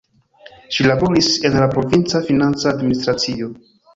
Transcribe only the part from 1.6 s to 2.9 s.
la provinca financa